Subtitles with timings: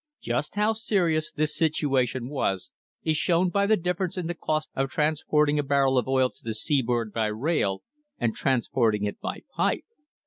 [0.19, 2.71] Just how seri ous this situation was
[3.03, 6.43] is shown by the difference in the cost of transporting a barrel of oil to
[6.43, 7.83] the seaboard by rail
[8.17, 9.85] and transporting it by pipe.